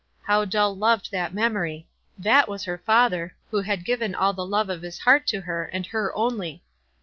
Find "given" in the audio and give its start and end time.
3.85-4.15